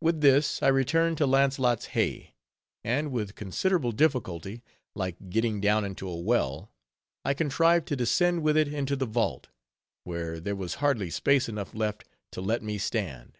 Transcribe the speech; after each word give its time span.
With 0.00 0.22
this, 0.22 0.62
I 0.62 0.68
returned 0.68 1.18
to 1.18 1.26
Launcelott's 1.26 1.88
Hey; 1.92 2.32
and 2.82 3.12
with 3.12 3.34
considerable 3.34 3.92
difficulty, 3.92 4.62
like 4.94 5.28
getting 5.28 5.60
down 5.60 5.84
into 5.84 6.08
a 6.08 6.16
well, 6.16 6.72
I 7.26 7.34
contrived 7.34 7.86
to 7.88 7.94
descend 7.96 8.42
with 8.42 8.56
it 8.56 8.68
into 8.72 8.96
the 8.96 9.04
vault; 9.04 9.48
where 10.04 10.40
there 10.40 10.56
was 10.56 10.76
hardly 10.76 11.10
space 11.10 11.46
enough 11.46 11.74
left 11.74 12.08
to 12.32 12.40
let 12.40 12.62
me 12.62 12.78
stand. 12.78 13.36